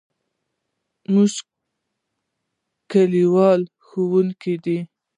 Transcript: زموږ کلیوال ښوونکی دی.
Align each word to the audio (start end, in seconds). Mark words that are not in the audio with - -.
زموږ 1.03 1.33
کلیوال 2.91 3.61
ښوونکی 3.85 4.55
دی. 4.63 4.77